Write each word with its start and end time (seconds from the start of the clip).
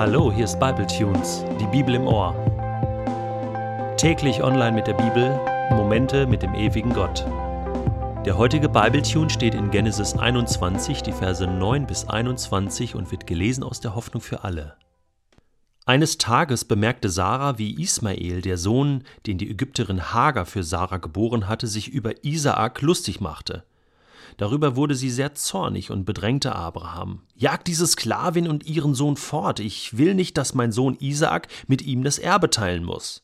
Hallo, 0.00 0.32
hier 0.32 0.46
ist 0.46 0.58
Bible 0.58 0.86
Tunes, 0.86 1.44
die 1.60 1.66
Bibel 1.66 1.94
im 1.94 2.06
Ohr. 2.06 2.34
Täglich 3.98 4.42
online 4.42 4.72
mit 4.72 4.86
der 4.86 4.94
Bibel, 4.94 5.38
Momente 5.72 6.26
mit 6.26 6.40
dem 6.40 6.54
ewigen 6.54 6.94
Gott. 6.94 7.26
Der 8.24 8.38
heutige 8.38 8.70
Bible 8.70 9.02
Tune 9.02 9.28
steht 9.28 9.54
in 9.54 9.70
Genesis 9.70 10.14
21, 10.14 11.02
die 11.02 11.12
Verse 11.12 11.46
9 11.46 11.86
bis 11.86 12.08
21 12.08 12.94
und 12.94 13.10
wird 13.10 13.26
gelesen 13.26 13.62
aus 13.62 13.80
der 13.80 13.94
Hoffnung 13.94 14.22
für 14.22 14.42
alle. 14.42 14.74
Eines 15.84 16.16
Tages 16.16 16.64
bemerkte 16.64 17.10
Sarah, 17.10 17.58
wie 17.58 17.78
Ismael, 17.78 18.40
der 18.40 18.56
Sohn, 18.56 19.04
den 19.26 19.36
die 19.36 19.50
Ägypterin 19.50 20.14
Hagar 20.14 20.46
für 20.46 20.62
Sarah 20.62 20.96
geboren 20.96 21.46
hatte, 21.46 21.66
sich 21.66 21.88
über 21.88 22.24
Isaak 22.24 22.80
lustig 22.80 23.20
machte. 23.20 23.64
Darüber 24.40 24.74
wurde 24.74 24.94
sie 24.94 25.10
sehr 25.10 25.34
zornig 25.34 25.90
und 25.90 26.06
bedrängte 26.06 26.54
Abraham. 26.54 27.20
Jag 27.34 27.62
diese 27.62 27.86
Sklavin 27.86 28.48
und 28.48 28.64
ihren 28.64 28.94
Sohn 28.94 29.18
fort, 29.18 29.60
ich 29.60 29.98
will 29.98 30.14
nicht, 30.14 30.38
dass 30.38 30.54
mein 30.54 30.72
Sohn 30.72 30.96
Isaak 30.98 31.48
mit 31.66 31.82
ihm 31.82 32.04
das 32.04 32.18
Erbe 32.18 32.48
teilen 32.48 32.82
muss. 32.82 33.22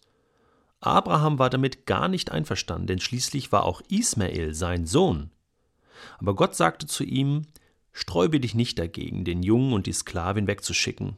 Abraham 0.81 1.39
war 1.39 1.49
damit 1.49 1.87
gar 1.87 2.09
nicht 2.09 2.33
einverstanden, 2.33 2.87
denn 2.87 3.01
schließlich 3.01 3.51
war 3.51 3.65
auch 3.65 3.81
Ismael 3.89 4.53
sein 4.53 4.85
Sohn. 4.85 5.31
Aber 6.19 6.35
Gott 6.35 6.55
sagte 6.55 6.87
zu 6.87 7.03
ihm, 7.03 7.47
Sträube 7.95 8.39
dich 8.39 8.55
nicht 8.55 8.79
dagegen, 8.79 9.25
den 9.25 9.43
Jungen 9.43 9.73
und 9.73 9.87
die 9.87 9.95
Sklavin 9.95 10.47
wegzuschicken. 10.47 11.17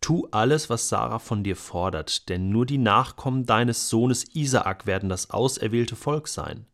Tu 0.00 0.28
alles, 0.30 0.70
was 0.70 0.88
Sarah 0.88 1.18
von 1.18 1.42
dir 1.42 1.56
fordert, 1.56 2.28
denn 2.28 2.50
nur 2.50 2.64
die 2.64 2.78
Nachkommen 2.78 3.44
deines 3.44 3.88
Sohnes 3.88 4.22
Isaak 4.36 4.86
werden 4.86 5.08
das 5.08 5.30
auserwählte 5.30 5.96
Volk 5.96 6.28
sein 6.28 6.66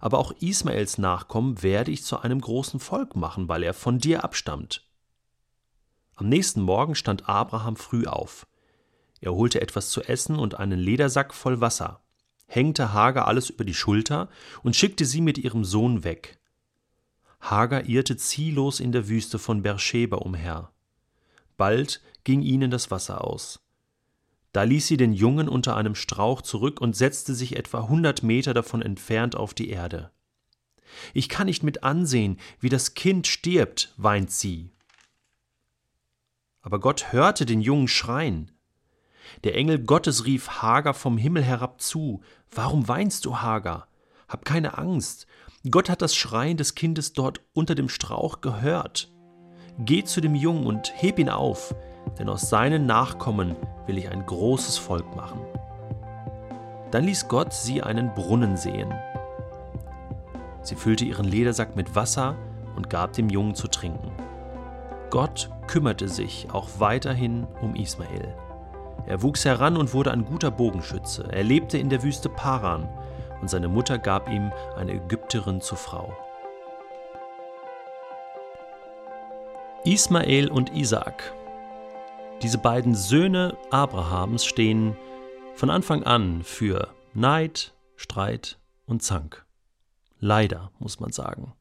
aber 0.00 0.18
auch 0.18 0.32
Ismaels 0.40 0.98
Nachkommen 0.98 1.62
werde 1.62 1.90
ich 1.90 2.04
zu 2.04 2.20
einem 2.20 2.40
großen 2.40 2.80
Volk 2.80 3.16
machen, 3.16 3.48
weil 3.48 3.62
er 3.62 3.74
von 3.74 3.98
dir 3.98 4.24
abstammt. 4.24 4.86
Am 6.16 6.28
nächsten 6.28 6.60
Morgen 6.60 6.94
stand 6.94 7.28
Abraham 7.28 7.76
früh 7.76 8.06
auf. 8.06 8.46
Er 9.20 9.34
holte 9.34 9.60
etwas 9.60 9.90
zu 9.90 10.02
essen 10.02 10.38
und 10.38 10.56
einen 10.58 10.78
Ledersack 10.78 11.34
voll 11.34 11.60
Wasser, 11.60 12.00
hängte 12.46 12.92
Hagar 12.92 13.26
alles 13.26 13.50
über 13.50 13.64
die 13.64 13.74
Schulter 13.74 14.28
und 14.62 14.76
schickte 14.76 15.04
sie 15.04 15.20
mit 15.20 15.38
ihrem 15.38 15.64
Sohn 15.64 16.04
weg. 16.04 16.38
Hagar 17.40 17.86
irrte 17.86 18.16
ziellos 18.16 18.80
in 18.80 18.92
der 18.92 19.08
Wüste 19.08 19.38
von 19.38 19.62
Beersheba 19.62 20.16
umher. 20.16 20.70
Bald 21.56 22.00
ging 22.24 22.42
ihnen 22.42 22.70
das 22.70 22.90
Wasser 22.90 23.24
aus. 23.24 23.63
Da 24.54 24.62
ließ 24.62 24.86
sie 24.86 24.96
den 24.96 25.12
Jungen 25.12 25.48
unter 25.48 25.76
einem 25.76 25.96
Strauch 25.96 26.40
zurück 26.40 26.80
und 26.80 26.94
setzte 26.94 27.34
sich 27.34 27.56
etwa 27.56 27.88
hundert 27.88 28.22
Meter 28.22 28.54
davon 28.54 28.82
entfernt 28.82 29.34
auf 29.34 29.52
die 29.52 29.68
Erde. 29.68 30.12
Ich 31.12 31.28
kann 31.28 31.46
nicht 31.46 31.64
mit 31.64 31.82
ansehen, 31.82 32.38
wie 32.60 32.68
das 32.68 32.94
Kind 32.94 33.26
stirbt, 33.26 33.92
weint 33.96 34.30
sie. 34.30 34.70
Aber 36.62 36.78
Gott 36.78 37.12
hörte 37.12 37.46
den 37.46 37.62
Jungen 37.62 37.88
schreien. 37.88 38.52
Der 39.42 39.56
Engel 39.56 39.80
Gottes 39.80 40.24
rief 40.24 40.48
Hagar 40.62 40.94
vom 40.94 41.18
Himmel 41.18 41.42
herab 41.42 41.80
zu. 41.80 42.22
Warum 42.52 42.86
weinst 42.86 43.24
du, 43.24 43.38
Hagar? 43.38 43.88
Hab 44.28 44.44
keine 44.44 44.78
Angst. 44.78 45.26
Gott 45.68 45.90
hat 45.90 46.00
das 46.00 46.14
Schreien 46.14 46.56
des 46.56 46.76
Kindes 46.76 47.12
dort 47.12 47.40
unter 47.54 47.74
dem 47.74 47.88
Strauch 47.88 48.40
gehört. 48.40 49.12
Geh 49.80 50.04
zu 50.04 50.20
dem 50.20 50.36
Jungen 50.36 50.64
und 50.64 50.92
heb 50.94 51.18
ihn 51.18 51.28
auf 51.28 51.74
denn 52.18 52.28
aus 52.28 52.48
seinen 52.48 52.86
Nachkommen 52.86 53.56
will 53.86 53.98
ich 53.98 54.10
ein 54.10 54.24
großes 54.24 54.78
Volk 54.78 55.14
machen. 55.16 55.40
Dann 56.90 57.04
ließ 57.04 57.28
Gott 57.28 57.52
sie 57.52 57.82
einen 57.82 58.14
Brunnen 58.14 58.56
sehen. 58.56 58.92
Sie 60.62 60.76
füllte 60.76 61.04
ihren 61.04 61.26
Ledersack 61.26 61.76
mit 61.76 61.94
Wasser 61.94 62.36
und 62.76 62.88
gab 62.88 63.12
dem 63.12 63.28
Jungen 63.28 63.54
zu 63.54 63.68
trinken. 63.68 64.12
Gott 65.10 65.50
kümmerte 65.66 66.08
sich 66.08 66.48
auch 66.52 66.68
weiterhin 66.78 67.46
um 67.60 67.74
Ismael. 67.74 68.34
Er 69.06 69.22
wuchs 69.22 69.44
heran 69.44 69.76
und 69.76 69.92
wurde 69.92 70.12
ein 70.12 70.24
guter 70.24 70.50
Bogenschütze. 70.50 71.28
Er 71.30 71.42
lebte 71.42 71.78
in 71.78 71.90
der 71.90 72.02
Wüste 72.02 72.28
Paran 72.28 72.88
und 73.40 73.50
seine 73.50 73.68
Mutter 73.68 73.98
gab 73.98 74.30
ihm 74.30 74.50
eine 74.76 74.92
Ägypterin 74.92 75.60
zur 75.60 75.78
Frau. 75.78 76.12
Ismael 79.84 80.50
und 80.50 80.74
Isaak 80.74 81.34
diese 82.42 82.58
beiden 82.58 82.94
Söhne 82.94 83.56
Abrahams 83.70 84.44
stehen 84.44 84.96
von 85.54 85.70
Anfang 85.70 86.02
an 86.02 86.42
für 86.42 86.88
Neid, 87.14 87.74
Streit 87.96 88.58
und 88.86 89.02
Zank. 89.02 89.46
Leider, 90.18 90.70
muss 90.78 91.00
man 91.00 91.12
sagen. 91.12 91.54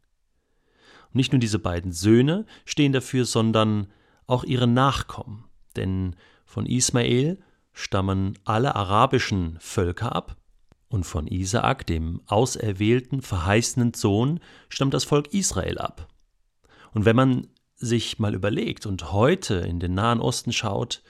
Und 1.07 1.16
nicht 1.16 1.31
nur 1.31 1.39
diese 1.39 1.59
beiden 1.59 1.91
Söhne 1.91 2.45
stehen 2.66 2.91
dafür, 2.91 3.25
sondern 3.25 3.88
auch 4.28 4.44
ihre 4.44 4.67
Nachkommen. 4.67 5.45
Denn 5.75 6.16
von 6.45 6.66
Ismael 6.66 7.40
stammen 7.72 8.38
alle 8.44 8.75
arabischen 8.75 9.57
Völker 9.59 10.16
ab 10.16 10.38
und 10.90 11.05
von 11.05 11.28
Isaak, 11.28 11.88
dem 11.88 12.22
auserwählten, 12.28 13.22
verheißenen 13.22 13.94
Sohn, 13.94 14.40
stammt 14.69 14.94
das 14.94 15.05
Volk 15.05 15.34
Israel 15.34 15.78
ab. 15.78 16.07
Und 16.94 17.05
wenn 17.05 17.16
man 17.16 17.47
sich 17.83 18.19
mal 18.19 18.33
überlegt 18.33 18.85
und 18.85 19.11
heute 19.11 19.55
in 19.55 19.79
den 19.79 19.94
Nahen 19.94 20.19
Osten 20.19 20.53
schaut, 20.53 21.03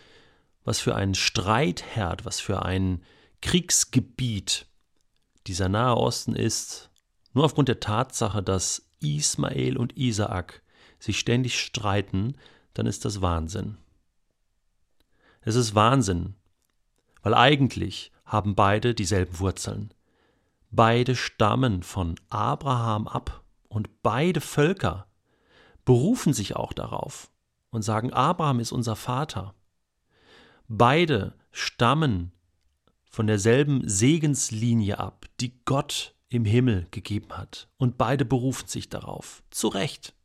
was 0.64 0.80
für 0.80 0.96
ein 0.96 1.14
Streitherd, 1.14 2.26
was 2.26 2.40
für 2.40 2.64
ein 2.64 3.04
Kriegsgebiet 3.42 4.66
dieser 5.48 5.70
Nahe 5.70 5.98
Osten 5.98 6.36
ist, 6.36 6.90
nur 7.34 7.46
aufgrund 7.46 7.68
der 7.68 7.80
Tatsache, 7.80 8.42
dass 8.42 8.90
Ismael 9.02 9.78
und 9.78 9.98
Isaak 9.98 10.62
sich 11.00 11.20
ständig 11.20 11.60
streiten, 11.60 12.38
dann 12.74 12.86
ist 12.86 13.06
das 13.06 13.22
Wahnsinn. 13.22 13.78
Es 15.42 15.56
ist 15.56 15.76
Wahnsinn, 15.76 16.36
weil 17.22 17.34
eigentlich 17.34 18.12
haben 18.26 18.56
beide 18.56 18.96
dieselben 18.96 19.40
Wurzeln. 19.40 19.94
Beide 20.72 21.16
stammen 21.16 21.84
von 21.84 22.16
Abraham 22.30 23.08
ab 23.08 23.44
und 23.68 24.02
beide 24.02 24.42
Völker 24.42 25.08
berufen 25.86 26.34
sich 26.34 26.56
auch 26.56 26.74
darauf 26.74 27.32
und 27.70 27.82
sagen, 27.82 28.14
Abraham 28.14 28.60
ist 28.60 28.72
unser 28.72 28.96
Vater. 28.96 29.54
Beide 30.68 31.34
stammen 31.52 32.32
von 33.10 33.28
derselben 33.28 33.88
Segenslinie 33.88 35.00
ab, 35.00 35.26
die 35.40 35.60
Gott 35.66 36.16
im 36.30 36.46
Himmel 36.46 36.88
gegeben 36.92 37.38
hat, 37.38 37.68
und 37.78 37.98
beide 37.98 38.26
berufen 38.26 38.68
sich 38.68 38.90
darauf, 38.90 39.44
zu 39.52 39.68
Recht. 39.68 40.16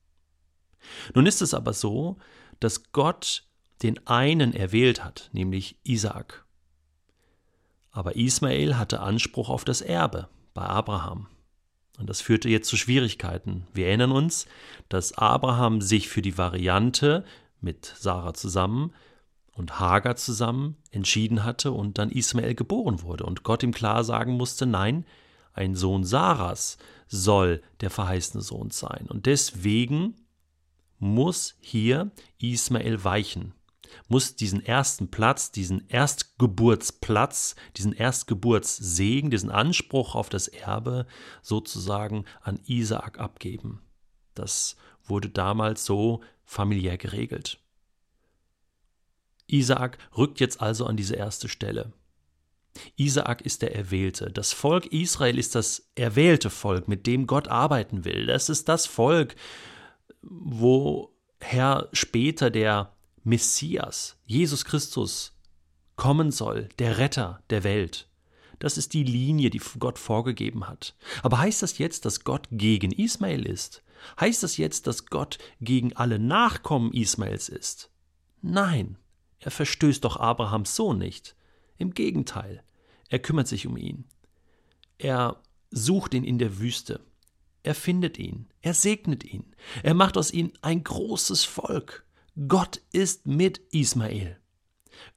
Nun 1.15 1.27
ist 1.27 1.43
es 1.43 1.53
aber 1.53 1.75
so, 1.75 2.17
dass 2.61 2.93
Gott 2.93 3.45
den 3.83 4.07
einen 4.07 4.55
erwählt 4.55 5.05
hat, 5.05 5.29
nämlich 5.33 5.77
Isaak. 5.85 6.47
Aber 7.91 8.17
Ismael 8.17 8.77
hatte 8.77 9.01
Anspruch 9.01 9.49
auf 9.49 9.65
das 9.65 9.81
Erbe 9.81 10.29
bei 10.55 10.63
Abraham. 10.63 11.29
Und 11.99 12.09
das 12.09 12.21
führte 12.21 12.49
jetzt 12.49 12.69
zu 12.69 12.77
Schwierigkeiten. 12.77 13.67
Wir 13.75 13.89
erinnern 13.89 14.13
uns, 14.13 14.47
dass 14.89 15.19
Abraham 15.19 15.81
sich 15.81 16.09
für 16.09 16.23
die 16.23 16.39
Variante 16.39 17.25
mit 17.61 17.93
Sarah 17.99 18.35
zusammen 18.35 18.93
und 19.53 19.81
Hagar 19.81 20.17
zusammen 20.17 20.77
entschieden 20.93 21.45
hatte 21.45 21.73
und 21.73 21.99
dann 21.99 22.11
Ismael 22.11 22.55
geboren 22.55 23.03
wurde 23.03 23.25
und 23.25 23.43
Gott 23.43 23.65
ihm 23.65 23.75
klar 23.75 24.05
sagen 24.05 24.35
musste, 24.35 24.65
nein, 24.65 25.05
ein 25.53 25.75
Sohn 25.75 26.05
Sarahs 26.05 26.79
soll 27.09 27.63
der 27.81 27.91
verheißene 27.91 28.43
Sohn 28.43 28.71
sein. 28.71 29.07
Und 29.09 29.27
deswegen 29.27 30.15
muss 31.01 31.57
hier 31.61 32.13
Ismael 32.39 33.03
weichen 33.03 33.55
muss 34.09 34.37
diesen 34.37 34.65
ersten 34.65 35.11
Platz, 35.11 35.51
diesen 35.51 35.89
Erstgeburtsplatz, 35.89 37.57
diesen 37.77 37.93
Erstgeburtssegen, 37.93 39.31
diesen 39.31 39.51
Anspruch 39.51 40.15
auf 40.15 40.29
das 40.29 40.49
Erbe 40.49 41.07
sozusagen 41.43 42.25
an 42.43 42.61
Isaak 42.67 43.19
abgeben. 43.19 43.83
Das 44.35 44.77
wurde 45.05 45.29
damals 45.29 45.85
so 45.85 46.23
familiär 46.45 46.99
geregelt. 46.99 47.61
Isaak 49.47 49.99
rückt 50.17 50.41
jetzt 50.41 50.61
also 50.61 50.87
an 50.87 50.97
diese 50.97 51.17
erste 51.17 51.49
Stelle. 51.49 51.93
Isaak 52.97 53.41
ist 53.41 53.63
der 53.63 53.75
Erwählte. 53.75 54.31
Das 54.31 54.53
Volk 54.53 54.87
Israel 54.87 55.39
ist 55.39 55.55
das 55.55 55.91
erwählte 55.95 56.51
Volk, 56.51 56.87
mit 56.87 57.07
dem 57.07 57.27
Gott 57.27 57.49
arbeiten 57.49 58.05
will. 58.05 58.27
Das 58.27 58.49
ist 58.49 58.69
das 58.69 58.87
Volk, 58.87 59.35
woher 60.23 61.89
später 61.93 62.51
der 62.51 62.95
Messias, 63.29 64.17
Jesus 64.25 64.65
Christus, 64.65 65.35
kommen 65.97 66.31
soll, 66.31 66.71
der 66.79 66.97
Retter 66.97 67.43
der 67.51 67.63
Welt. 67.63 68.09
Das 68.59 68.79
ist 68.79 68.95
die 68.95 69.05
Linie, 69.05 69.51
die 69.51 69.61
Gott 69.79 69.99
vorgegeben 69.99 70.67
hat. 70.67 70.97
Aber 71.23 71.39
heißt 71.39 71.61
das 71.63 71.77
jetzt, 71.77 72.07
dass 72.07 72.25
Gott 72.25 72.49
gegen 72.51 72.91
Ismael 72.91 73.45
ist? 73.45 73.83
Heißt 74.19 74.43
das 74.43 74.57
jetzt, 74.57 74.87
dass 74.87 75.07
Gott 75.07 75.37
gegen 75.61 75.95
alle 75.95 76.19
Nachkommen 76.19 76.91
Ismaels 76.95 77.51
ist? 77.51 77.91
Nein, 78.41 78.97
er 79.41 79.51
verstößt 79.51 80.03
doch 80.05 80.17
Abrahams 80.17 80.75
Sohn 80.75 80.97
nicht. 80.97 81.37
Im 81.77 81.93
Gegenteil, 81.93 82.65
er 83.11 83.19
kümmert 83.19 83.47
sich 83.47 83.67
um 83.67 83.77
ihn. 83.77 84.07
Er 84.97 85.43
sucht 85.71 86.15
ihn 86.15 86.25
in 86.25 86.39
der 86.39 86.61
Wüste. 86.61 87.01
Er 87.63 87.75
findet 87.75 88.19
ihn. 88.19 88.49
Er 88.63 88.73
segnet 88.73 89.23
ihn. 89.23 89.55
Er 89.83 89.93
macht 89.93 90.17
aus 90.17 90.31
ihm 90.31 90.51
ein 90.63 90.83
großes 90.83 91.45
Volk. 91.45 92.07
Gott 92.47 92.83
ist 92.93 93.27
mit 93.27 93.61
Ismael. 93.73 94.39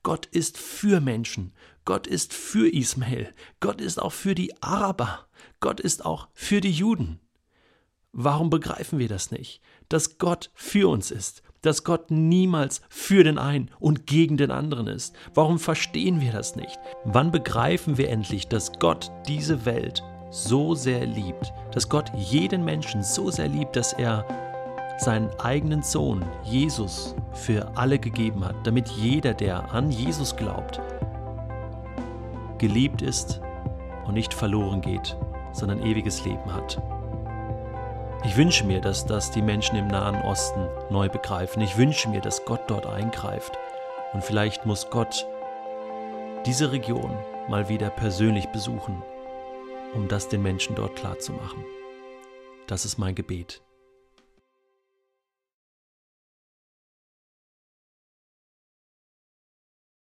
Gott 0.01 0.25
ist 0.25 0.57
für 0.57 1.01
Menschen. 1.01 1.53
Gott 1.85 2.07
ist 2.07 2.33
für 2.33 2.67
Ismael. 2.67 3.31
Gott 3.59 3.79
ist 3.79 4.01
auch 4.01 4.11
für 4.11 4.33
die 4.33 4.59
Araber. 4.63 5.27
Gott 5.59 5.79
ist 5.79 6.03
auch 6.03 6.29
für 6.33 6.61
die 6.61 6.71
Juden. 6.71 7.19
Warum 8.11 8.49
begreifen 8.49 8.97
wir 8.97 9.07
das 9.07 9.29
nicht? 9.29 9.61
Dass 9.87 10.17
Gott 10.17 10.49
für 10.55 10.89
uns 10.89 11.11
ist, 11.11 11.43
dass 11.61 11.83
Gott 11.83 12.09
niemals 12.09 12.81
für 12.89 13.23
den 13.23 13.37
einen 13.37 13.69
und 13.79 14.07
gegen 14.07 14.37
den 14.37 14.49
anderen 14.49 14.87
ist. 14.87 15.15
Warum 15.35 15.59
verstehen 15.59 16.21
wir 16.21 16.31
das 16.31 16.55
nicht? 16.55 16.79
Wann 17.03 17.31
begreifen 17.31 17.99
wir 17.99 18.09
endlich, 18.09 18.47
dass 18.47 18.79
Gott 18.79 19.11
diese 19.27 19.63
Welt 19.65 20.01
so 20.31 20.73
sehr 20.73 21.05
liebt, 21.05 21.53
dass 21.71 21.87
Gott 21.87 22.11
jeden 22.17 22.65
Menschen 22.65 23.03
so 23.03 23.29
sehr 23.29 23.47
liebt, 23.47 23.75
dass 23.75 23.93
er 23.93 24.25
seinen 25.01 25.31
eigenen 25.39 25.81
Sohn 25.81 26.23
Jesus 26.43 27.15
für 27.33 27.71
alle 27.75 27.97
gegeben 27.97 28.45
hat, 28.45 28.55
damit 28.63 28.87
jeder, 28.89 29.33
der 29.33 29.73
an 29.73 29.91
Jesus 29.91 30.35
glaubt, 30.35 30.79
geliebt 32.59 33.01
ist 33.01 33.41
und 34.05 34.13
nicht 34.13 34.31
verloren 34.31 34.81
geht, 34.81 35.17
sondern 35.53 35.83
ewiges 35.83 36.23
Leben 36.23 36.53
hat. 36.53 36.79
Ich 38.23 38.37
wünsche 38.37 38.63
mir, 38.63 38.79
dass 38.79 39.07
das 39.07 39.31
die 39.31 39.41
Menschen 39.41 39.75
im 39.75 39.87
Nahen 39.87 40.21
Osten 40.21 40.67
neu 40.91 41.09
begreifen. 41.09 41.63
Ich 41.63 41.77
wünsche 41.77 42.07
mir, 42.07 42.21
dass 42.21 42.45
Gott 42.45 42.61
dort 42.67 42.85
eingreift. 42.85 43.57
Und 44.13 44.23
vielleicht 44.23 44.67
muss 44.67 44.91
Gott 44.91 45.25
diese 46.45 46.71
Region 46.71 47.17
mal 47.49 47.67
wieder 47.69 47.89
persönlich 47.89 48.49
besuchen, 48.49 49.01
um 49.95 50.07
das 50.07 50.29
den 50.29 50.43
Menschen 50.43 50.75
dort 50.75 50.95
klarzumachen. 50.95 51.65
Das 52.67 52.85
ist 52.85 52.99
mein 52.99 53.15
Gebet. 53.15 53.63